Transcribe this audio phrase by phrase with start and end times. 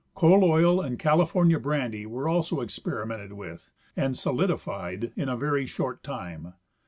[0.15, 6.01] Coal oil and California brandy were also experimented with and solidified in a very short
[6.01, 6.55] time.